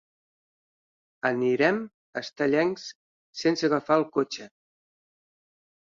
[1.29, 2.89] Anirem a Estellencs
[3.45, 4.49] sense agafar el cotxe.